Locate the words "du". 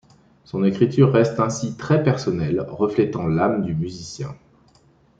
3.63-3.75